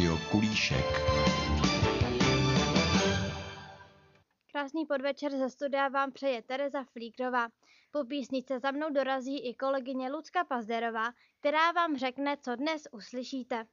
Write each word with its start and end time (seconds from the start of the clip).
Rádio 0.00 0.18
Kulíšek. 0.30 0.84
Krásný 4.52 4.86
podvečer 4.86 5.32
ze 5.32 5.50
studia 5.50 5.88
vám 5.88 6.12
přeje 6.12 6.42
Tereza 6.42 6.84
Flíkrová. 6.84 7.48
Po 7.90 8.04
písnice 8.04 8.58
za 8.60 8.70
mnou 8.70 8.90
dorazí 8.90 9.38
i 9.38 9.54
kolegyně 9.54 10.10
Lucka 10.10 10.44
Pazderová, 10.44 11.12
která 11.40 11.72
vám 11.72 11.96
řekne, 11.96 12.36
co 12.36 12.56
dnes 12.56 12.82
uslyšíte. 12.92 13.66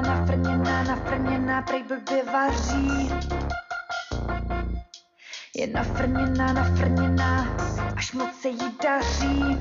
Nafrněná, 0.00 0.82
nafrněná, 0.82 1.62
prej 1.62 1.82
blbě 1.82 2.24
vaří. 2.24 3.10
Je 5.56 5.66
nafrněná, 5.66 6.52
nafrněná, 6.52 7.56
až 7.96 8.12
moc 8.12 8.40
se 8.40 8.48
jí 8.48 8.76
daří. 8.82 9.58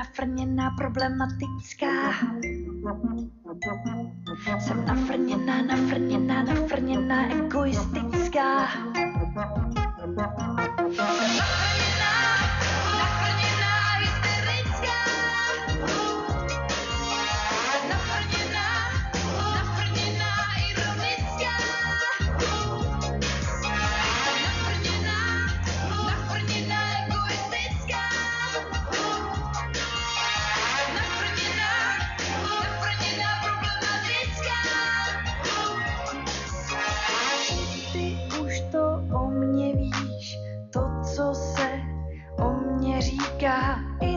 Nafrněná, 0.00 0.70
problematická. 0.70 1.86
Jsem 4.58 4.86
nafrněná, 4.86 5.62
nafrněná, 5.62 6.42
nafrněná, 6.42 7.32
egoistická. 7.32 8.68
Mě 43.40 44.09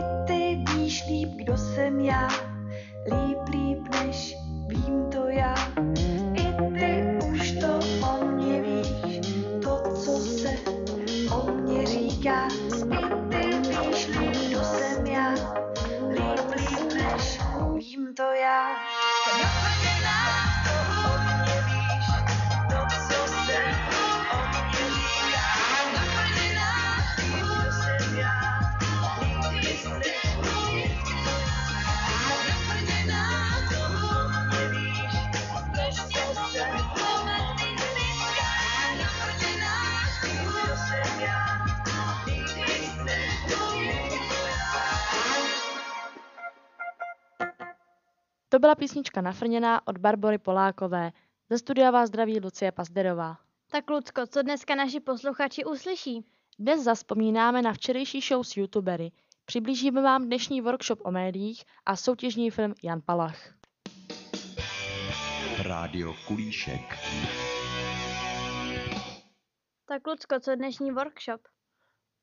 To 48.54 48.58
byla 48.58 48.74
písnička 48.74 49.20
Nafrněná 49.20 49.86
od 49.86 49.98
Barbory 49.98 50.38
Polákové. 50.38 51.12
Ze 51.50 51.58
studia 51.58 51.90
vás 51.90 52.08
zdraví 52.08 52.40
Lucie 52.40 52.72
Pazderová. 52.72 53.36
Tak 53.70 53.90
Lucko, 53.90 54.26
co 54.26 54.42
dneska 54.42 54.74
naši 54.74 55.00
posluchači 55.00 55.64
uslyší? 55.64 56.26
Dnes 56.58 56.82
zaspomínáme 56.82 57.62
na 57.62 57.72
včerejší 57.72 58.20
show 58.20 58.42
s 58.42 58.56
youtubery. 58.56 59.12
Přiblížíme 59.44 60.02
vám 60.02 60.24
dnešní 60.24 60.60
workshop 60.60 61.00
o 61.02 61.10
médiích 61.10 61.64
a 61.86 61.96
soutěžní 61.96 62.50
film 62.50 62.74
Jan 62.82 63.00
Palach. 63.06 63.54
Rádio 65.62 66.14
Kulíšek. 66.26 66.98
Tak 69.88 70.06
Lucko, 70.06 70.40
co 70.40 70.56
dnešní 70.56 70.92
workshop? 70.92 71.40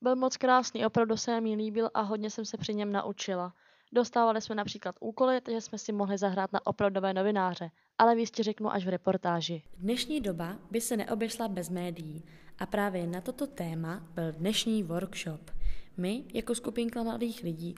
Byl 0.01 0.15
moc 0.15 0.37
krásný, 0.37 0.85
opravdu 0.85 1.17
se 1.17 1.41
mi 1.41 1.55
líbil 1.55 1.89
a 1.93 2.01
hodně 2.01 2.29
jsem 2.29 2.45
se 2.45 2.57
při 2.57 2.73
něm 2.73 2.91
naučila. 2.91 3.53
Dostávali 3.93 4.41
jsme 4.41 4.55
například 4.55 4.95
úkoly, 4.99 5.41
takže 5.41 5.61
jsme 5.61 5.77
si 5.77 5.91
mohli 5.91 6.17
zahrát 6.17 6.53
na 6.53 6.67
opravdové 6.67 7.13
novináře, 7.13 7.71
ale 7.97 8.15
víc 8.15 8.31
ti 8.31 8.43
řeknu 8.43 8.73
až 8.73 8.85
v 8.85 8.89
reportáži. 8.89 9.63
Dnešní 9.77 10.21
doba 10.21 10.57
by 10.71 10.81
se 10.81 10.97
neobešla 10.97 11.47
bez 11.47 11.69
médií 11.69 12.23
a 12.59 12.65
právě 12.65 13.07
na 13.07 13.21
toto 13.21 13.47
téma 13.47 14.07
byl 14.13 14.31
dnešní 14.31 14.83
workshop. 14.83 15.51
My, 15.97 16.23
jako 16.33 16.55
skupinka 16.55 17.03
mladých 17.03 17.43
lidí, 17.43 17.75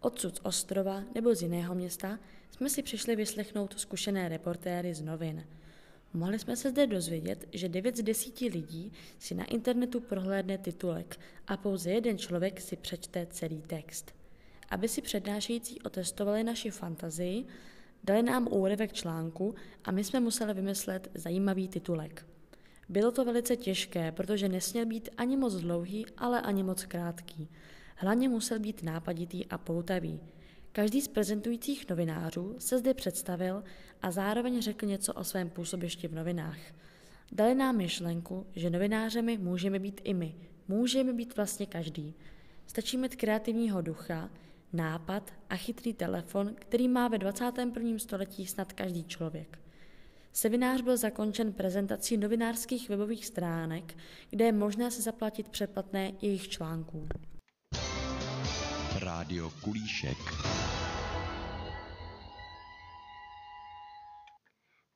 odsud 0.00 0.36
z 0.36 0.40
Ostrova 0.42 1.02
nebo 1.14 1.34
z 1.34 1.42
jiného 1.42 1.74
města, 1.74 2.18
jsme 2.50 2.68
si 2.68 2.82
přišli 2.82 3.16
vyslechnout 3.16 3.80
zkušené 3.80 4.28
reportéry 4.28 4.94
z 4.94 5.02
novin. 5.02 5.46
Mohli 6.12 6.38
jsme 6.38 6.56
se 6.56 6.70
zde 6.70 6.86
dozvědět, 6.86 7.48
že 7.52 7.68
9 7.68 7.96
z 7.96 8.02
10 8.02 8.40
lidí 8.40 8.92
si 9.18 9.34
na 9.34 9.44
internetu 9.44 10.00
prohlédne 10.00 10.58
titulek 10.58 11.20
a 11.46 11.56
pouze 11.56 11.90
jeden 11.90 12.18
člověk 12.18 12.60
si 12.60 12.76
přečte 12.76 13.26
celý 13.26 13.62
text. 13.62 14.23
Aby 14.70 14.88
si 14.88 15.02
přednášející 15.02 15.82
otestovali 15.82 16.44
naši 16.44 16.70
fantazii, 16.70 17.46
dali 18.04 18.22
nám 18.22 18.48
úryvek 18.50 18.92
článku 18.92 19.54
a 19.84 19.90
my 19.90 20.04
jsme 20.04 20.20
museli 20.20 20.54
vymyslet 20.54 21.10
zajímavý 21.14 21.68
titulek. 21.68 22.26
Bylo 22.88 23.12
to 23.12 23.24
velice 23.24 23.56
těžké, 23.56 24.12
protože 24.12 24.48
nesměl 24.48 24.86
být 24.86 25.08
ani 25.16 25.36
moc 25.36 25.54
dlouhý, 25.54 26.06
ale 26.16 26.40
ani 26.40 26.62
moc 26.62 26.84
krátký. 26.84 27.48
Hlavně 27.96 28.28
musel 28.28 28.58
být 28.58 28.82
nápaditý 28.82 29.46
a 29.46 29.58
poutavý. 29.58 30.20
Každý 30.72 31.00
z 31.00 31.08
prezentujících 31.08 31.88
novinářů 31.88 32.54
se 32.58 32.78
zde 32.78 32.94
představil 32.94 33.64
a 34.02 34.10
zároveň 34.10 34.62
řekl 34.62 34.86
něco 34.86 35.12
o 35.12 35.24
svém 35.24 35.50
působišti 35.50 36.08
v 36.08 36.14
novinách. 36.14 36.58
Dali 37.32 37.54
nám 37.54 37.76
myšlenku, 37.76 38.46
že 38.56 38.70
novinářemi 38.70 39.38
můžeme 39.38 39.78
být 39.78 40.00
i 40.04 40.14
my. 40.14 40.34
Můžeme 40.68 41.12
být 41.12 41.36
vlastně 41.36 41.66
každý. 41.66 42.14
Stačí 42.66 42.96
mít 42.96 43.16
kreativního 43.16 43.82
ducha, 43.82 44.30
nápad 44.74 45.32
a 45.50 45.56
chytrý 45.56 45.94
telefon, 45.94 46.54
který 46.54 46.88
má 46.88 47.08
ve 47.08 47.18
21. 47.18 47.98
století 47.98 48.46
snad 48.46 48.72
každý 48.72 49.04
člověk. 49.04 49.58
Seminář 50.32 50.80
byl 50.80 50.96
zakončen 50.96 51.52
prezentací 51.52 52.16
novinářských 52.16 52.88
webových 52.88 53.26
stránek, 53.26 53.96
kde 54.30 54.44
je 54.44 54.52
možné 54.52 54.90
se 54.90 55.02
zaplatit 55.02 55.48
předplatné 55.48 56.12
jejich 56.22 56.48
článků. 56.48 57.08
Rádio 58.98 59.50
Kulíšek. 59.50 60.18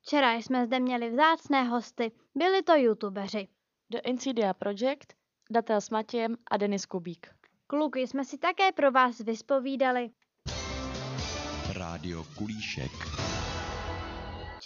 Včera 0.01 0.33
jsme 0.35 0.67
zde 0.67 0.81
měli 0.81 1.11
vzácné 1.11 1.65
hosty, 1.65 2.13
byli 2.35 2.63
to 2.63 2.75
youtubeři. 2.75 3.49
The 3.91 3.99
Insidia 3.99 4.55
Project, 4.55 5.15
Datel 5.51 5.81
s 5.81 5.91
Matějem 5.91 6.37
a 6.51 6.57
Denis 6.57 6.87
Kubík. 6.87 7.38
Kluky 7.71 8.07
jsme 8.07 8.25
si 8.25 8.39
také 8.39 8.73
pro 8.73 8.91
vás 8.93 9.19
vyspovídali. 9.19 10.11
Rádio 11.73 12.25
Kulíšek. 12.25 12.93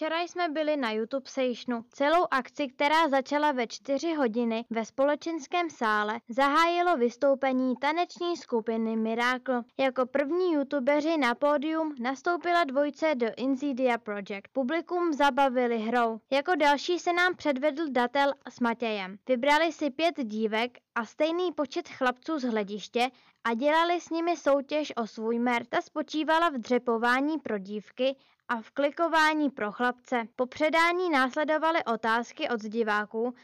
Včera 0.03 0.21
jsme 0.21 0.49
byli 0.49 0.77
na 0.77 0.91
YouTube 0.91 1.31
Sejšnu. 1.31 1.85
Celou 1.91 2.27
akci, 2.31 2.69
která 2.69 3.09
začala 3.09 3.53
ve 3.53 3.67
4 3.67 4.15
hodiny 4.15 4.65
ve 4.71 4.85
společenském 4.85 5.71
sále, 5.71 6.21
zahájilo 6.29 6.97
vystoupení 6.97 7.75
taneční 7.77 8.37
skupiny 8.37 8.97
Miracle. 8.97 9.63
Jako 9.79 10.07
první 10.07 10.53
youtubeři 10.53 11.17
na 11.17 11.35
pódium 11.35 11.95
nastoupila 12.01 12.65
dvojce 12.65 13.15
do 13.15 13.27
Insidia 13.37 13.99
Project. 13.99 14.49
Publikum 14.53 15.13
zabavili 15.13 15.79
hrou. 15.79 16.21
Jako 16.31 16.55
další 16.55 16.99
se 16.99 17.13
nám 17.13 17.35
předvedl 17.37 17.83
Datel 17.91 18.33
s 18.49 18.61
Matějem. 18.61 19.17
Vybrali 19.29 19.73
si 19.73 19.91
pět 19.91 20.15
dívek 20.25 20.79
a 20.95 21.05
stejný 21.05 21.53
počet 21.53 21.89
chlapců 21.89 22.39
z 22.39 22.45
hlediště 22.45 23.09
a 23.45 23.55
dělali 23.55 24.01
s 24.01 24.11
nimi 24.11 24.37
soutěž 24.37 24.93
o 24.97 25.07
svůj 25.07 25.39
mer. 25.39 25.67
Ta 25.67 25.81
spočívala 25.81 26.49
v 26.49 26.59
dřepování 26.59 27.39
pro 27.39 27.59
dívky 27.59 28.17
a 28.49 28.63
v 28.63 28.71
klikování 28.71 29.51
pro 29.51 29.73
chlapce. 29.73 30.23
Po 30.37 30.47
předání 30.47 31.11
následovaly 31.11 31.85
otázky 31.85 32.49
od 32.49 32.61
diváků, 32.61 33.35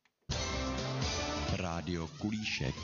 Rádio 1.57 2.09
Kulíšek. 2.19 2.75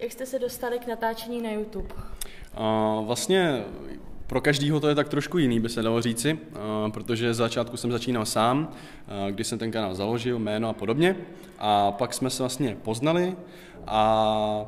Jak 0.00 0.12
jste 0.12 0.26
se 0.26 0.38
dostali 0.38 0.78
k 0.78 0.86
natáčení 0.86 1.42
na 1.42 1.50
YouTube? 1.50 1.94
A 2.54 2.96
vlastně 3.00 3.64
pro 4.26 4.40
každýho 4.40 4.80
to 4.80 4.88
je 4.88 4.94
tak 4.94 5.08
trošku 5.08 5.38
jiný, 5.38 5.60
by 5.60 5.68
se 5.68 5.82
dalo 5.82 6.02
říci, 6.02 6.38
a 6.86 6.90
protože 6.90 7.34
z 7.34 7.36
začátku 7.36 7.76
jsem 7.76 7.92
začínal 7.92 8.26
sám, 8.26 8.72
a 9.08 9.30
když 9.30 9.46
jsem 9.46 9.58
ten 9.58 9.70
kanál 9.70 9.94
založil, 9.94 10.38
jméno 10.38 10.68
a 10.68 10.72
podobně. 10.72 11.16
A 11.58 11.92
pak 11.92 12.14
jsme 12.14 12.30
se 12.30 12.42
vlastně 12.42 12.76
poznali 12.82 13.36
a 13.86 14.66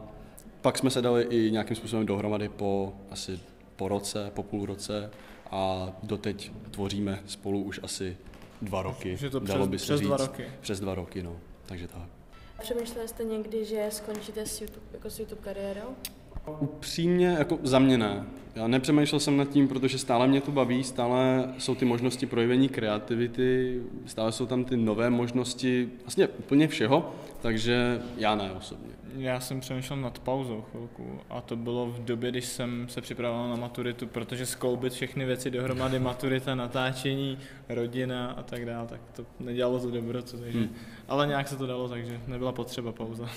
pak 0.61 0.79
jsme 0.79 0.91
se 0.91 1.03
dali 1.03 1.23
i 1.23 1.51
nějakým 1.51 1.77
způsobem 1.77 2.07
dohromady 2.07 2.49
po 2.49 2.93
asi 3.11 3.41
po 3.79 3.89
roce, 3.89 4.31
po 4.35 4.43
půl 4.43 4.67
roce 4.67 5.11
a 5.51 5.93
doteď 6.03 6.51
tvoříme 6.71 7.23
spolu 7.27 7.63
už 7.63 7.81
asi 7.83 8.17
dva 8.63 8.83
roky. 8.83 9.13
Už 9.15 9.21
je 9.21 9.31
to 9.31 9.41
dalo 9.41 9.61
přes- 9.61 9.69
by 9.71 9.79
se 9.79 9.85
přes 9.85 10.01
dva 10.01 10.17
říct. 10.17 10.27
roky. 10.27 10.49
Přes 10.61 10.81
dva 10.81 10.95
roky, 10.95 11.23
no. 11.23 11.37
Takže 11.67 11.89
tak. 11.89 12.03
Přemýšleli 12.61 13.09
jste 13.09 13.25
někdy, 13.25 13.65
že 13.65 13.87
skončíte 13.91 14.47
s 14.47 14.61
YouTube, 14.61 14.87
jako 14.93 15.11
s 15.11 15.19
YouTube 15.19 15.41
kariérou? 15.43 15.97
Upřímně, 16.49 17.27
jako 17.39 17.59
za 17.63 17.79
mě 17.79 17.99
ne. 17.99 18.25
Já 18.55 18.67
nepřemýšlel 18.69 19.21
jsem 19.21 19.37
nad 19.37 19.49
tím, 19.49 19.69
protože 19.69 19.99
stále 19.99 20.27
mě 20.29 20.41
to 20.41 20.51
baví, 20.53 20.85
stále 20.85 21.49
jsou 21.59 21.75
ty 21.75 21.85
možnosti 21.85 22.27
projevení 22.27 22.69
kreativity, 22.69 23.81
stále 24.07 24.33
jsou 24.33 24.47
tam 24.47 24.65
ty 24.65 24.77
nové 24.77 25.11
možnosti, 25.11 25.89
vlastně 26.03 26.29
úplně 26.29 26.69
všeho, 26.69 27.13
takže 27.41 28.01
já 28.17 28.35
ne 28.35 28.53
osobně. 28.53 28.91
Já 29.17 29.41
jsem 29.41 29.61
přemýšlel 29.61 29.99
nad 30.01 30.19
pauzou 30.19 30.65
chvilku 30.71 31.21
a 31.31 31.41
to 31.41 31.57
bylo 31.57 31.87
v 31.87 32.05
době, 32.05 32.31
když 32.31 32.45
jsem 32.45 32.87
se 32.89 33.01
připravoval 33.01 33.49
na 33.49 33.57
maturitu, 33.57 34.07
protože 34.07 34.47
skloubit 34.47 34.93
všechny 34.93 35.25
věci 35.25 35.51
dohromady, 35.51 35.99
maturita, 36.09 36.55
natáčení, 36.55 37.39
rodina 37.69 38.31
a 38.31 38.43
tak 38.43 38.67
dále, 38.67 38.87
tak 38.89 39.01
to 39.17 39.25
nedělalo 39.41 39.81
to 39.81 39.91
dobrotu, 39.91 40.37
takže, 40.39 40.59
Hmm. 40.59 40.69
ale 41.09 41.27
nějak 41.27 41.49
se 41.49 41.57
to 41.57 41.67
dalo, 41.67 41.89
takže 41.89 42.21
nebyla 42.27 42.53
potřeba 42.53 42.93
pauza. 42.93 43.29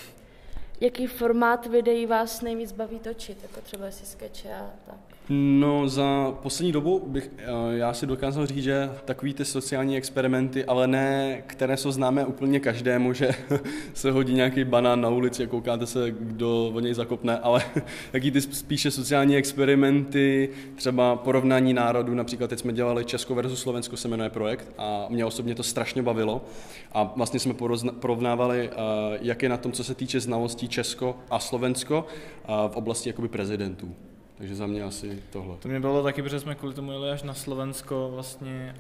Jaký 0.82 1.08
formát 1.08 1.66
videí 1.66 2.06
vás 2.06 2.42
nejvíc 2.42 2.72
baví 2.72 3.00
točit, 3.00 3.38
jako 3.44 3.62
třeba 3.62 3.86
jestli 3.86 4.06
skeče 4.06 4.54
a 4.54 4.70
tak? 4.86 5.18
No 5.34 5.90
za 5.90 6.38
poslední 6.42 6.72
dobu 6.72 7.04
bych 7.08 7.32
eh, 7.38 7.44
já 7.72 7.94
si 7.94 8.06
dokázal 8.08 8.46
říct, 8.46 8.64
že 8.64 8.92
takový 9.06 9.34
ty 9.34 9.46
sociální 9.46 9.98
experimenty, 9.98 10.66
ale 10.66 10.88
ne, 10.88 11.42
které 11.48 11.78
jsou 11.78 11.92
známé 11.92 12.26
úplně 12.26 12.60
každému, 12.60 13.14
že 13.14 13.32
se 13.94 14.12
hodí 14.12 14.34
nějaký 14.34 14.64
banán 14.64 15.02
na 15.02 15.10
ulici 15.10 15.44
a 15.44 15.48
koukáte 15.48 15.86
se, 15.86 16.12
kdo 16.12 16.72
o 16.74 16.80
něj 16.80 16.94
zakopne, 16.94 17.40
ale 17.40 17.64
taky 18.12 18.32
ty 18.32 18.42
spíše 18.42 18.92
sociální 18.92 19.36
experimenty, 19.36 20.50
třeba 20.76 21.16
porovnání 21.16 21.74
národů, 21.74 22.14
například 22.14 22.48
teď 22.48 22.60
jsme 22.60 22.74
dělali 22.74 23.06
Česko 23.06 23.36
versus 23.36 23.60
Slovensko 23.60 23.98
se 23.98 24.08
jmenuje 24.08 24.30
projekt 24.30 24.72
a 24.78 25.06
mě 25.10 25.26
osobně 25.26 25.56
to 25.56 25.64
strašně 25.64 26.04
bavilo 26.04 26.46
a 26.92 27.14
vlastně 27.16 27.40
jsme 27.40 27.54
porovnávali, 28.00 28.70
eh, 28.72 28.76
jak 29.22 29.44
je 29.44 29.50
na 29.50 29.58
tom, 29.58 29.72
co 29.72 29.84
se 29.84 29.96
týče 29.96 30.20
znalostí 30.20 30.68
Česko 30.68 31.16
a 31.30 31.40
Slovensko 31.40 32.06
eh, 32.08 32.48
v 32.68 32.76
oblasti 32.76 33.10
jakoby 33.10 33.28
prezidentů. 33.28 33.96
Takže 34.42 34.56
za 34.56 34.68
mě 34.68 34.84
asi 34.84 35.24
tohle. 35.30 35.58
To 35.58 35.68
mě 35.68 35.80
bylo 35.80 36.04
taky, 36.04 36.22
protože 36.22 36.40
jsme 36.40 36.56
kvůli 36.56 36.74
tomu 36.74 36.92
jeli 36.92 37.12
až 37.12 37.24
na 37.24 37.34
Slovensko 37.34 38.10
vlastně. 38.14 38.76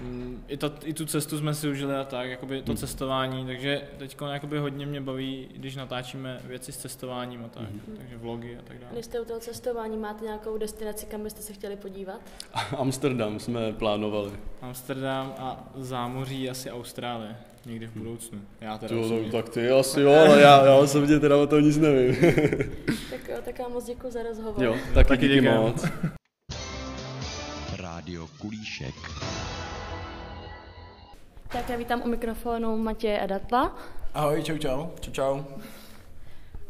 Mm, 0.00 0.44
I, 0.48 0.56
to, 0.56 0.72
I 0.84 0.92
tu 0.94 1.06
cestu 1.06 1.38
jsme 1.38 1.54
si 1.54 1.68
užili 1.68 1.94
a 1.94 2.04
tak, 2.04 2.28
jakoby 2.30 2.62
to 2.62 2.72
Hmm. 2.72 2.76
cestování, 2.76 3.46
takže 3.46 3.82
teď 3.98 4.16
jakoby 4.32 4.58
hodně 4.58 4.86
mě 4.86 5.00
baví, 5.00 5.48
když 5.56 5.76
natáčíme 5.76 6.40
věci 6.44 6.72
s 6.72 6.76
cestováním 6.76 7.44
a 7.44 7.48
tak, 7.48 7.62
Mhm. 7.70 7.96
takže 7.96 8.16
vlogy 8.16 8.56
a 8.58 8.62
tak 8.62 8.78
dále. 8.78 8.92
Když 8.92 9.04
jste 9.04 9.20
u 9.20 9.24
toho 9.24 9.40
cestování, 9.40 9.96
máte 9.96 10.24
nějakou 10.24 10.58
destinaci, 10.58 11.06
kam 11.06 11.22
byste 11.22 11.42
se 11.42 11.52
chtěli 11.52 11.76
podívat? 11.76 12.20
Amsterdam 12.78 13.40
jsme 13.40 13.72
plánovali. 13.72 14.30
Amsterdam 14.62 15.34
a 15.38 15.68
zámoří 15.74 16.50
asi 16.50 16.70
Austrálie, 16.70 17.36
někdy 17.66 17.86
v 17.86 17.96
budoucnu. 17.96 18.40
Já 18.60 18.78
teda 18.78 18.94
To, 18.94 19.00
osobně. 19.00 19.30
tak 19.32 19.48
ty 19.48 19.70
asi 19.70 20.00
jo, 20.00 20.10
ale 20.12 20.40
já, 20.40 20.66
já 20.66 20.74
osobně 20.74 21.20
teda 21.20 21.36
o 21.36 21.46
tom 21.46 21.62
nic 21.62 21.76
nevím. 21.76 22.16
Tak 23.10 23.28
jo, 23.28 23.36
tak 23.44 23.58
já 23.58 23.68
moc 23.68 23.84
děkuji 23.84 24.10
za 24.12 24.22
rozhovor. 24.22 24.64
jo, 24.64 24.76
taky, 24.94 25.08
Taky 25.08 25.28
díky 25.28 25.40
moc. 25.40 25.84
Rádio 27.78 28.26
Kulíšek. 28.38 28.94
Tak 31.56 31.68
já 31.68 31.76
vítám 31.76 32.02
u 32.04 32.08
mikrofonu 32.08 32.76
Matěje 32.78 33.20
a 33.20 33.26
Datla. 33.26 33.76
Ahoj, 34.14 34.42
čau, 34.42 34.58
čau. 34.58 34.86
Čau, 35.00 35.10
čau. 35.12 35.40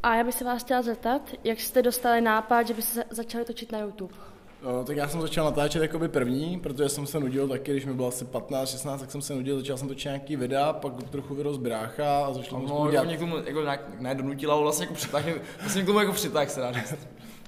A 0.02 0.16
já 0.16 0.24
bych 0.24 0.34
se 0.34 0.44
vás 0.44 0.62
chtěla 0.62 0.82
zeptat, 0.82 1.22
jak 1.44 1.60
jste 1.60 1.82
dostali 1.82 2.20
nápad, 2.20 2.66
že 2.66 2.74
byste 2.74 2.92
se 3.00 3.04
začali 3.10 3.44
točit 3.44 3.72
na 3.72 3.78
YouTube? 3.78 4.14
O, 4.62 4.84
tak 4.84 4.96
já 4.96 5.08
jsem 5.08 5.20
začal 5.20 5.44
natáčet 5.44 5.82
jakoby 5.82 6.08
první, 6.08 6.60
protože 6.60 6.88
jsem 6.88 7.06
se 7.06 7.20
nudil 7.20 7.48
taky, 7.48 7.72
když 7.72 7.84
mi 7.84 7.94
bylo 7.94 8.08
asi 8.08 8.24
15, 8.24 8.68
16, 8.70 9.00
tak 9.00 9.10
jsem 9.10 9.22
se 9.22 9.34
nudil, 9.34 9.56
začal 9.58 9.76
jsem 9.76 9.88
točit 9.88 10.04
nějaký 10.08 10.36
videa, 10.36 10.72
pak 10.72 10.92
trochu 11.10 11.34
vyrost 11.34 11.60
brácha 11.60 12.26
a 12.26 12.32
začal 12.32 12.58
jsem 12.60 12.68
No, 12.68 12.74
jako 12.76 12.90
dělat. 12.90 13.04
mě 13.06 13.16
k 13.16 13.20
tomu 13.20 13.36
jako 13.36 13.62
nějak, 13.62 14.00
ne 14.00 14.14
donutila, 14.14 14.54
ale 14.54 14.62
vlastně 14.62 14.84
jako 14.84 14.94
přitáhl, 14.94 15.30
vlastně 15.60 15.82
k 15.82 15.86
tomu 15.86 15.98
jako 16.00 16.12
přitáhl 16.12 16.46
se 16.50 16.60
dá 16.60 16.72
říct. 16.72 16.94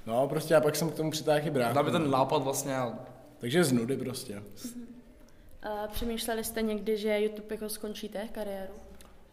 No, 0.07 0.28
prostě 0.28 0.57
a 0.57 0.61
pak 0.61 0.76
jsem 0.76 0.90
k 0.90 0.95
tomu 0.95 1.11
přitáhl 1.11 1.47
i 1.47 1.50
brácha. 1.50 1.73
Dá 1.73 1.83
mi 1.83 1.90
ten 1.90 2.11
nápad 2.11 2.42
vlastně 2.42 2.76
a 2.76 2.92
Takže 3.38 3.64
z 3.64 3.73
nudy 3.73 3.97
prostě. 3.97 4.42
A 5.62 5.87
přemýšleli 5.88 6.45
jste 6.45 6.62
někdy, 6.62 6.97
že 6.97 7.21
YouTube 7.21 7.55
jako 7.55 7.69
skončíte 7.69 8.29
kariéru? 8.33 8.73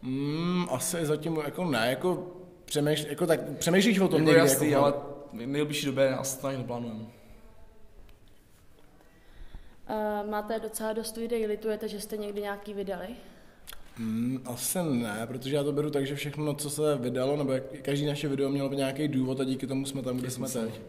Mm, 0.02 0.66
asi 0.70 1.06
zatím 1.06 1.36
jako 1.36 1.64
ne, 1.64 1.90
jako 1.90 2.36
přemýšlíš, 2.64 3.08
jako 3.10 3.26
tak, 3.26 3.40
přemýšlíš 3.58 3.98
o 3.98 4.08
tom 4.08 4.20
jako 4.20 4.26
někdy, 4.26 4.40
jasný, 4.40 4.70
jako, 4.70 4.84
ale 4.84 4.94
v 5.32 5.46
nejbližší 5.46 5.86
době 5.86 6.14
asi 6.14 6.40
to 6.40 6.46
ani 6.46 6.58
neplánujeme. 6.58 7.04
A 9.86 10.22
máte 10.30 10.60
docela 10.60 10.92
dost 10.92 11.16
videí, 11.16 11.46
litujete, 11.46 11.88
že 11.88 12.00
jste 12.00 12.16
někdy 12.16 12.40
nějaký 12.40 12.74
vydali? 12.74 13.08
Mm, 13.98 14.42
asi 14.44 14.78
ne, 14.82 15.26
protože 15.26 15.56
já 15.56 15.64
to 15.64 15.72
beru 15.72 15.90
tak, 15.90 16.06
že 16.06 16.14
všechno, 16.14 16.54
co 16.54 16.70
se 16.70 16.96
vydalo, 16.96 17.36
nebo 17.36 17.52
jak, 17.52 17.62
každý 17.82 18.06
naše 18.06 18.28
video 18.28 18.48
mělo 18.48 18.72
nějaký 18.72 19.08
důvod 19.08 19.40
a 19.40 19.44
díky 19.44 19.66
tomu 19.66 19.86
jsme 19.86 20.02
tam, 20.02 20.16
kde 20.16 20.30
jsme 20.30 20.48
teď. 20.48 20.80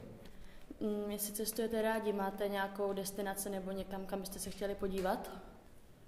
Mm, 0.81 1.11
jestli 1.11 1.33
cestujete 1.33 1.81
rádi, 1.81 2.13
máte 2.13 2.47
nějakou 2.47 2.93
destinaci 2.93 3.49
nebo 3.49 3.71
někam, 3.71 4.05
kam 4.05 4.19
byste 4.19 4.39
se 4.39 4.49
chtěli 4.49 4.75
podívat? 4.75 5.31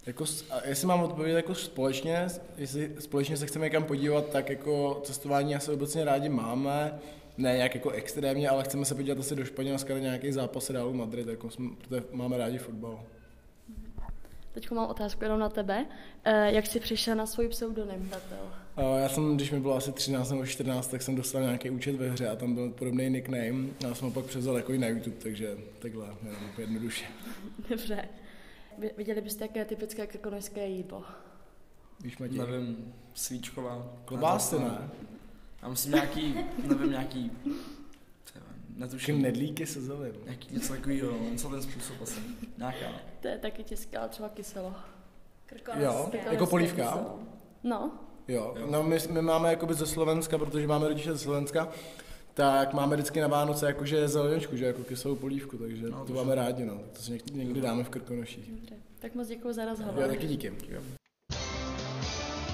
Jako, 0.06 0.26
jestli 0.66 0.88
mám 0.88 1.04
odpovědět 1.04 1.36
jako 1.36 1.56
společně, 1.56 2.28
jestli 2.58 2.96
společně 3.00 3.38
se 3.38 3.48
chceme 3.48 3.66
někam 3.66 3.84
podívat, 3.84 4.30
tak 4.30 4.50
jako 4.50 5.02
cestování 5.04 5.56
asi 5.56 5.72
obecně 5.72 6.06
rádi 6.06 6.30
máme, 6.30 7.00
ne 7.38 7.54
nějak 7.56 7.76
jako 7.76 7.90
extrémně, 7.90 8.50
ale 8.50 8.64
chceme 8.64 8.86
se 8.86 8.96
podívat 8.96 9.20
asi 9.20 9.36
do 9.36 9.46
Španělska 9.46 9.94
na 9.94 10.00
nějaký 10.00 10.32
zápas 10.32 10.70
Realu 10.70 10.94
Madrid, 10.94 11.28
jako 11.28 11.50
jsme, 11.50 11.70
protože 11.78 12.04
máme 12.12 12.38
rádi 12.38 12.58
fotbal. 12.58 13.04
Teď 14.52 14.72
mám 14.72 14.90
otázku 14.90 15.24
jenom 15.24 15.40
na 15.40 15.50
tebe. 15.50 15.86
Eh, 16.24 16.52
jak 16.52 16.68
jsi 16.68 16.80
přišel 16.80 17.16
na 17.16 17.26
svůj 17.26 17.48
pseudonym, 17.48 18.10
Tatel? 18.10 18.54
A 18.76 18.82
Já 18.82 19.10
jsem, 19.10 19.36
když 19.36 19.52
mi 19.52 19.60
bylo 19.60 19.76
asi 19.76 19.92
13 19.92 20.30
nebo 20.30 20.46
14, 20.46 20.88
tak 20.88 21.02
jsem 21.02 21.16
dostal 21.16 21.42
nějaký 21.42 21.70
účet 21.70 21.96
ve 21.96 22.10
hře 22.10 22.30
a 22.30 22.36
tam 22.36 22.54
byl 22.56 22.70
podobný 22.70 23.10
nickname. 23.10 23.68
Já 23.84 23.96
jsem 23.96 24.08
ho 24.08 24.14
pak 24.14 24.26
převzal 24.26 24.58
jako 24.58 24.74
i 24.74 24.78
na 24.78 24.88
YouTube, 24.88 25.16
takže 25.24 25.58
takhle, 25.80 26.06
jenom 26.26 26.42
úplně 26.52 26.64
jednoduše. 26.68 27.06
Dobře. 27.70 28.06
Viděli 28.98 29.22
byste, 29.22 29.44
jaké 29.44 29.60
je 29.60 29.66
typické 29.66 30.08
krkonožské 30.08 30.68
jídlo? 30.68 31.04
Víš, 32.04 32.18
Matěj? 32.18 32.38
Nevím, 32.38 32.94
svíčková. 33.14 33.88
Klobásy, 34.06 34.60
ne? 34.60 34.90
Já 35.62 35.70
myslím 35.70 35.94
nějaký, 35.94 36.36
nevím, 36.68 36.90
nějaký, 36.92 37.32
netuším, 38.80 39.22
nedlíky 39.22 39.66
se 39.66 39.82
zelím. 39.82 40.14
nějaký 40.26 40.54
něco 40.56 40.74
takového, 40.74 41.12
něco 41.32 41.50
ten 41.50 41.62
způsob 41.62 42.02
asi, 42.02 42.20
nějaká. 42.58 42.86
To 43.22 43.28
je 43.28 43.38
taky 43.38 43.64
těžké, 43.64 43.98
ale 43.98 44.10
třeba 44.10 44.30
kyselo. 44.30 44.74
Jo, 45.80 46.10
jako 46.32 46.46
polívka? 46.48 47.06
No, 47.64 47.92
Jo, 48.28 48.56
no 48.72 48.84
my, 48.84 48.98
my 49.10 49.22
máme 49.22 49.50
jakoby 49.50 49.74
ze 49.74 49.86
Slovenska, 49.86 50.38
protože 50.38 50.68
máme 50.68 50.88
rodiče 50.88 51.12
ze 51.14 51.18
Slovenska, 51.20 51.68
tak 52.34 52.74
máme 52.74 52.96
vždycky 52.96 53.22
na 53.22 53.28
Vánoce 53.28 53.66
jakože 53.66 54.08
zeleničku, 54.08 54.58
že 54.58 54.66
jako 54.66 54.84
kyselou 54.84 55.16
polívku, 55.16 55.58
takže 55.58 55.90
No, 55.90 56.06
to 56.06 56.14
máme 56.14 56.36
rádi, 56.36 56.66
no. 56.66 56.78
To 56.94 57.02
si 57.02 57.12
někdy, 57.12 57.34
někdy 57.34 57.62
dáme 57.62 57.84
v 57.84 57.90
Krkonoších. 57.90 58.52
dobře. 58.52 58.76
Tak 59.00 59.16
moc 59.16 59.28
děkuji 59.28 59.54
za 59.54 59.64
Jo, 59.64 59.70
rozhovor. 59.70 60.08
taky 60.08 60.28
díky. 60.28 60.54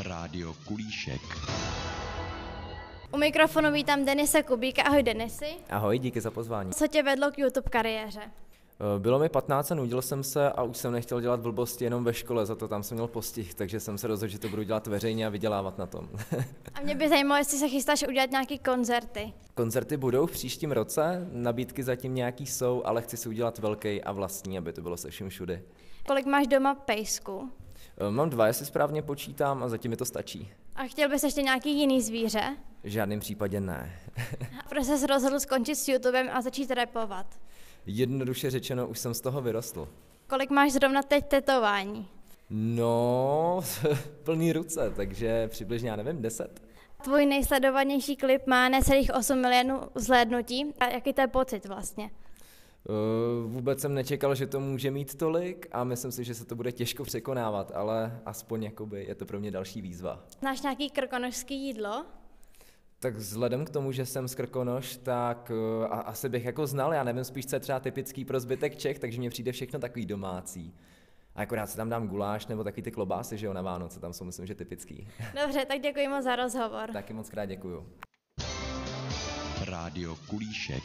Rádio 0.03 0.53
Kulíšek. 0.65 1.21
U 3.15 3.17
mikrofonu 3.17 3.71
vítám 3.71 4.05
Denise 4.05 4.43
Kubíka. 4.43 4.81
Ahoj 4.83 5.03
Denisy. 5.03 5.45
Ahoj, 5.69 5.99
díky 5.99 6.21
za 6.21 6.31
pozvání. 6.31 6.71
Co 6.73 6.87
tě 6.87 7.03
vedlo 7.03 7.31
k 7.31 7.37
YouTube 7.37 7.69
kariéře? 7.69 8.21
Eh, 8.21 8.99
Bylo 8.99 9.19
mi 9.19 9.29
15 9.29 9.71
a 9.71 9.75
nudil 9.75 10.01
jsem 10.01 10.23
se 10.23 10.49
a 10.51 10.63
už 10.63 10.77
jsem 10.77 10.91
nechtěl 10.91 11.21
dělat 11.21 11.39
blbosti 11.39 11.83
jenom 11.83 12.03
ve 12.03 12.13
škole, 12.13 12.45
za 12.45 12.55
to 12.55 12.67
tam 12.67 12.83
jsem 12.83 12.95
měl 12.95 13.07
postih, 13.07 13.53
takže 13.53 13.79
jsem 13.79 13.97
se 13.97 14.07
rozhodl, 14.07 14.31
že 14.31 14.39
to 14.39 14.49
budu 14.49 14.63
dělat 14.63 14.87
veřejně 14.87 15.27
a 15.27 15.29
vydělávat 15.29 15.77
na 15.77 15.85
tom. 15.85 16.09
A 16.73 16.81
mě 16.81 16.95
by 16.95 17.09
zajímalo, 17.09 17.37
jestli 17.39 17.57
se 17.57 17.67
chystáš 17.67 18.03
udělat 18.07 18.31
nějaký 18.31 18.59
koncerty. 18.59 19.33
Koncerty 19.53 19.97
budou 19.97 20.25
v 20.25 20.31
příštím 20.31 20.71
roce, 20.71 21.27
nabídky 21.31 21.83
zatím 21.83 22.15
nějaký 22.15 22.45
jsou, 22.45 22.81
ale 22.85 23.01
chci 23.01 23.17
si 23.17 23.29
udělat 23.29 23.59
velký 23.59 24.03
a 24.03 24.11
vlastní, 24.11 24.57
aby 24.57 24.73
to 24.73 24.81
bylo 24.81 24.97
se 24.97 25.09
vším 25.09 25.29
všudy. 25.29 25.61
Kolik 26.07 26.25
máš 26.25 26.47
doma 26.47 26.75
pejsku? 26.75 27.49
Eh, 27.97 28.11
Mám 28.11 28.29
dva, 28.29 28.47
jestli 28.47 28.65
správně 28.65 29.01
počítám 29.01 29.63
a 29.63 29.69
zatím 29.69 29.91
mi 29.91 29.97
to 29.97 30.05
stačí. 30.05 30.51
A 30.75 30.83
chtěl 30.83 31.09
bys 31.09 31.23
ještě 31.23 31.41
nějaký 31.41 31.79
jiný 31.79 32.01
zvíře? 32.01 32.57
V 32.83 32.87
žádném 32.87 33.19
případě 33.19 33.61
ne. 33.61 33.99
A 34.59 34.69
proč 34.69 34.85
jsi 34.85 34.97
se 34.97 35.07
rozhodl 35.07 35.39
skončit 35.39 35.75
s 35.75 35.87
YouTubem 35.87 36.29
a 36.33 36.41
začít 36.41 36.71
repovat? 36.71 37.25
Jednoduše 37.85 38.51
řečeno, 38.51 38.87
už 38.87 38.99
jsem 38.99 39.13
z 39.13 39.21
toho 39.21 39.41
vyrostl. 39.41 39.87
Kolik 40.27 40.49
máš 40.49 40.71
zrovna 40.71 41.03
teď 41.03 41.25
tetování? 41.25 42.07
No, 42.49 43.61
plný 44.23 44.53
ruce, 44.53 44.93
takže 44.95 45.47
přibližně, 45.47 45.89
já 45.89 45.95
nevím, 45.95 46.21
10. 46.21 46.61
Tvůj 47.03 47.25
nejsledovanější 47.25 48.15
klip 48.15 48.47
má 48.47 48.69
necelých 48.69 49.11
8 49.13 49.41
milionů 49.41 49.81
zhlédnutí. 49.95 50.73
A 50.79 50.85
jaký 50.85 51.13
to 51.13 51.21
je 51.21 51.27
pocit 51.27 51.65
vlastně? 51.65 52.09
Uh, 52.89 53.51
Vůbec 53.51 53.81
jsem 53.81 53.93
nečekal, 53.93 54.35
že 54.35 54.47
to 54.47 54.59
může 54.59 54.91
mít 54.91 55.15
tolik 55.15 55.67
a 55.71 55.83
myslím 55.83 56.11
si, 56.11 56.23
že 56.23 56.35
se 56.35 56.45
to 56.45 56.55
bude 56.55 56.71
těžko 56.71 57.03
překonávat, 57.03 57.71
ale 57.75 58.21
aspoň 58.25 58.63
jakoby 58.63 59.05
je 59.07 59.15
to 59.15 59.25
pro 59.25 59.39
mě 59.39 59.51
další 59.51 59.81
výzva. 59.81 60.23
Znáš 60.39 60.61
nějaký 60.61 60.89
krkonožský 60.89 61.65
jídlo? 61.65 62.05
Tak 62.99 63.15
vzhledem 63.15 63.65
k 63.65 63.69
tomu, 63.69 63.91
že 63.91 64.05
jsem 64.05 64.27
z 64.27 64.35
Krkonoš, 64.35 64.97
tak 64.97 65.51
uh, 65.77 65.83
a, 65.83 65.87
asi 65.87 66.29
bych 66.29 66.45
jako 66.45 66.67
znal, 66.67 66.93
já 66.93 67.03
nevím 67.03 67.23
spíš, 67.23 67.45
co 67.45 67.55
je 67.55 67.59
třeba 67.59 67.79
typický 67.79 68.25
pro 68.25 68.39
zbytek 68.39 68.77
Čech, 68.77 68.99
takže 68.99 69.19
mně 69.19 69.29
přijde 69.29 69.51
všechno 69.51 69.79
takový 69.79 70.05
domácí. 70.05 70.73
A 71.35 71.41
akorát 71.41 71.69
si 71.69 71.77
tam 71.77 71.89
dám 71.89 72.07
guláš 72.07 72.47
nebo 72.47 72.63
taky 72.63 72.81
ty 72.81 72.91
klobásy, 72.91 73.37
že 73.37 73.45
jo, 73.45 73.53
na 73.53 73.61
Vánoce, 73.61 73.99
tam 73.99 74.13
jsou 74.13 74.25
myslím, 74.25 74.45
že 74.45 74.55
typický. 74.55 75.07
Dobře, 75.43 75.65
tak 75.65 75.81
děkuji 75.81 76.07
moc 76.07 76.23
za 76.23 76.35
rozhovor. 76.35 76.91
Taky 76.93 77.13
moc 77.13 77.29
krát 77.29 77.45
děkuju. 77.45 77.85
Rádio 79.65 80.15
Kulíšek. 80.29 80.83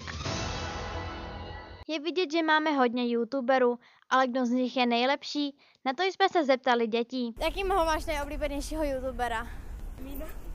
Je 1.91 2.01
vidět, 2.01 2.33
že 2.33 2.43
máme 2.43 2.71
hodně 2.71 3.09
youtuberů, 3.09 3.79
ale 4.11 4.29
kdo 4.29 4.47
z 4.47 4.51
nich 4.51 4.77
je 4.77 4.87
nejlepší? 4.87 5.57
Na 5.85 5.93
to 5.93 6.03
jsme 6.03 6.29
se 6.29 6.45
zeptali 6.45 6.87
dětí. 6.87 7.35
Jakýho 7.41 7.69
máš 7.69 8.07
nejoblíbenějšího 8.07 8.85
youtubera? 8.85 9.47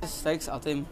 Sex 0.05 0.47
a 0.47 0.59
tím. 0.59 0.87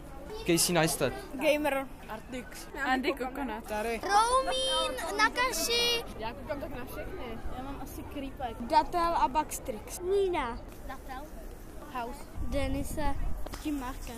Casey 0.46 0.74
Neistat. 0.74 1.12
Gamer. 1.34 1.86
Artix. 2.08 2.68
Andy 2.84 3.12
Kokona. 3.12 3.60
Tady. 3.60 4.00
Roumín 4.02 5.16
na 5.18 5.30
kaši. 5.30 6.04
Já 6.18 6.32
koukám 6.32 6.60
tak 6.60 6.70
na 6.70 6.84
všechny. 6.84 7.38
Já 7.56 7.62
mám 7.62 7.78
asi 7.82 8.02
creepek. 8.02 8.56
Datel 8.60 9.16
a 9.16 9.28
Backstrix. 9.28 10.00
Nina. 10.00 10.58
Datel. 10.86 11.24
House. 11.92 12.24
Denise. 12.42 13.14
Tím 13.62 13.80
Marka. 13.80 14.12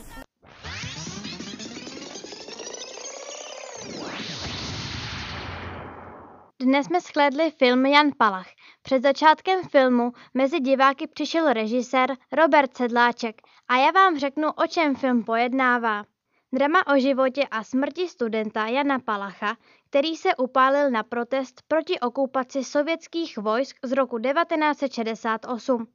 Dnes 6.67 6.87
jsme 6.87 7.01
shlédli 7.01 7.51
film 7.51 7.87
Jan 7.87 8.11
Palach. 8.19 8.47
Před 8.83 9.03
začátkem 9.03 9.63
filmu 9.63 10.13
mezi 10.35 10.61
diváky 10.61 11.07
přišel 11.07 11.53
režisér 11.53 12.17
Robert 12.33 12.77
Sedláček 12.77 13.43
a 13.69 13.77
já 13.77 13.91
vám 13.91 14.19
řeknu, 14.19 14.53
o 14.53 14.67
čem 14.67 14.97
film 14.97 15.25
pojednává. 15.25 16.05
Drama 16.53 16.87
o 16.87 16.99
životě 17.01 17.43
a 17.51 17.65
smrti 17.65 18.09
studenta 18.09 18.67
Jana 18.67 18.99
Palacha, 18.99 19.57
který 19.91 20.17
se 20.17 20.37
upálil 20.37 20.91
na 20.91 21.03
protest 21.03 21.63
proti 21.69 22.01
okupaci 22.01 22.65
sovětských 22.65 23.39
vojsk 23.39 23.77
z 23.83 23.93
roku 23.93 24.19
1968. 24.19 25.87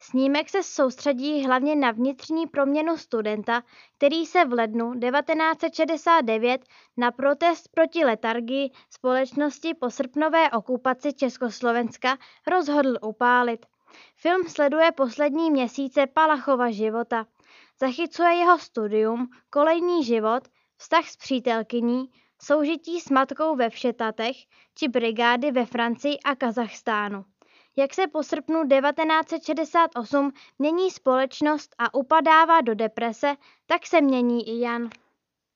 Snímek 0.00 0.48
se 0.48 0.62
soustředí 0.62 1.44
hlavně 1.44 1.76
na 1.76 1.90
vnitřní 1.90 2.46
proměnu 2.46 2.96
studenta, 2.96 3.62
který 3.96 4.26
se 4.26 4.44
v 4.44 4.52
lednu 4.52 4.92
1969 4.92 6.64
na 6.96 7.10
protest 7.10 7.68
proti 7.74 8.04
letargii 8.04 8.70
společnosti 8.90 9.74
po 9.74 9.90
srpnové 9.90 10.50
okupaci 10.50 11.12
Československa 11.12 12.18
rozhodl 12.46 12.98
upálit. 13.02 13.66
Film 14.16 14.48
sleduje 14.48 14.92
poslední 14.92 15.50
měsíce 15.50 16.06
Palachova 16.06 16.70
života. 16.70 17.26
Zachycuje 17.80 18.34
jeho 18.34 18.58
studium, 18.58 19.28
kolejný 19.50 20.04
život, 20.04 20.48
vztah 20.76 21.08
s 21.08 21.16
přítelkyní, 21.16 22.10
soužití 22.42 23.00
s 23.00 23.10
matkou 23.10 23.56
ve 23.56 23.70
Všetatech 23.70 24.36
či 24.74 24.88
brigády 24.88 25.52
ve 25.52 25.66
Francii 25.66 26.18
a 26.24 26.34
Kazachstánu. 26.34 27.24
Jak 27.78 27.94
se 27.94 28.06
po 28.06 28.22
srpnu 28.22 28.68
1968 28.68 30.32
mění 30.58 30.90
společnost 30.90 31.74
a 31.78 31.94
upadává 31.94 32.60
do 32.60 32.74
deprese, 32.74 33.34
tak 33.66 33.86
se 33.86 34.00
mění 34.00 34.48
i 34.48 34.60
Jan. 34.60 34.88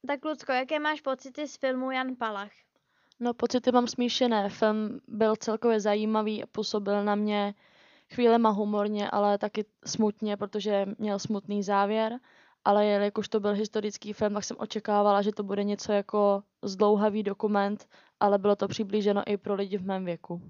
Tak 0.07 0.25
Lucko, 0.25 0.53
jaké 0.53 0.79
máš 0.79 1.01
pocity 1.01 1.49
z 1.49 1.57
filmu 1.57 1.91
Jan 1.91 2.17
Palach? 2.17 2.51
No 3.21 3.35
pocity 3.35 3.73
mám 3.73 3.87
smíšené. 3.87 4.49
Film 4.49 5.01
byl 5.09 5.37
celkově 5.37 5.81
zajímavý, 5.81 6.43
působil 6.53 7.05
na 7.05 7.15
mě 7.15 7.55
chvílema 8.15 8.51
humorně, 8.51 9.11
ale 9.11 9.39
taky 9.39 9.65
smutně, 9.87 10.37
protože 10.37 10.87
měl 10.99 11.19
smutný 11.19 11.63
závěr. 11.63 12.19
Ale 12.65 12.87
jelikož 12.87 13.29
to 13.29 13.41
byl 13.41 13.53
historický 13.53 14.13
film, 14.13 14.35
tak 14.35 14.45
jsem 14.45 14.57
očekávala, 14.61 15.23
že 15.23 15.33
to 15.33 15.43
bude 15.43 15.65
něco 15.65 15.93
jako 15.93 16.43
zdlouhavý 16.63 17.23
dokument, 17.23 17.89
ale 18.21 18.39
bylo 18.39 18.57
to 18.57 18.69
přiblíženo 18.69 19.23
i 19.27 19.37
pro 19.37 19.55
lidi 19.55 19.79
v 19.79 19.87
mém 19.87 20.05
věku. 20.05 20.43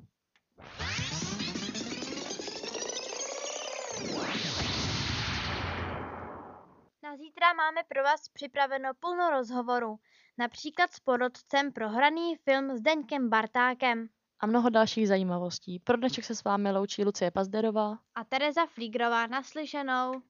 Zítra 7.21 7.53
máme 7.53 7.81
pro 7.89 8.03
vás 8.03 8.29
připraveno 8.29 8.91
plno 9.01 9.31
rozhovorů, 9.31 9.97
například 10.39 10.93
s 10.93 11.01
porodcem 11.01 11.73
pro 11.73 11.89
hraný 11.89 12.37
film 12.37 12.77
s 12.77 12.81
Deňkem 12.81 13.29
Bartákem 13.29 14.09
A 14.41 14.47
mnoho 14.47 14.71
dalších 14.71 15.09
zajímavostí. 15.09 15.79
Pro 15.79 15.97
dnešek 15.97 16.25
se 16.25 16.35
s 16.35 16.45
vámi 16.45 16.73
loučí 16.73 17.05
Lucie 17.05 17.31
Pazderová. 17.31 17.99
a 18.15 18.25
Tereza 18.25 18.67
Flígrová 18.67 19.27
naslyšenou. 19.27 20.23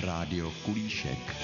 Rádio 0.00 0.52
Kulíšek. 0.64 1.36